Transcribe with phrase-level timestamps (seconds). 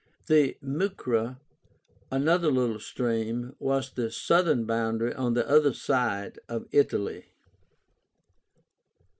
[0.25, 1.37] The Mucra,
[2.09, 7.25] another little stream, was the southern boundary on the other side of Italy.